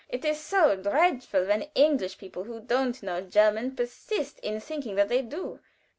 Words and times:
It 0.09 0.25
is 0.25 0.39
so 0.39 0.75
dreadful 0.75 1.45
when 1.45 1.67
English 1.75 2.17
people 2.17 2.45
who 2.45 2.59
don't 2.59 3.03
know 3.03 3.21
German 3.21 3.75
persist 3.75 4.39
in 4.39 4.59
thinking 4.59 4.95
that 4.95 5.09
they 5.09 5.21
do. 5.21 5.59